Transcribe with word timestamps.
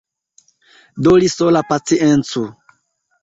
Do 1.07 1.13
li 1.23 1.29
sola 1.33 1.61
paciencu! 1.73 2.45